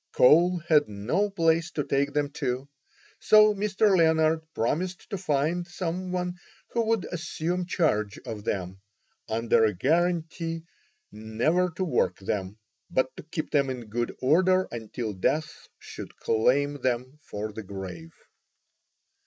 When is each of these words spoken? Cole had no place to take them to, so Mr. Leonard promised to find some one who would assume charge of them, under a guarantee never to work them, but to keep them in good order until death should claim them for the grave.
Cole 0.13 0.57
had 0.67 0.89
no 0.89 1.29
place 1.29 1.69
to 1.69 1.83
take 1.83 2.11
them 2.11 2.31
to, 2.31 2.67
so 3.19 3.53
Mr. 3.53 3.95
Leonard 3.95 4.41
promised 4.55 5.07
to 5.11 5.17
find 5.19 5.67
some 5.67 6.11
one 6.11 6.39
who 6.71 6.81
would 6.87 7.05
assume 7.11 7.67
charge 7.67 8.17
of 8.25 8.43
them, 8.43 8.79
under 9.29 9.63
a 9.63 9.75
guarantee 9.75 10.63
never 11.11 11.69
to 11.75 11.83
work 11.83 12.17
them, 12.17 12.57
but 12.89 13.15
to 13.15 13.21
keep 13.21 13.51
them 13.51 13.69
in 13.69 13.89
good 13.91 14.15
order 14.23 14.67
until 14.71 15.13
death 15.13 15.67
should 15.77 16.17
claim 16.17 16.81
them 16.81 17.19
for 17.21 17.53
the 17.53 17.61
grave. 17.61 18.11